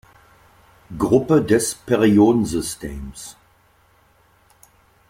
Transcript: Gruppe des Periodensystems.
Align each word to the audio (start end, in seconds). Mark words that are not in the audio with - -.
Gruppe 0.97 1.39
des 1.45 1.75
Periodensystems. 1.75 3.37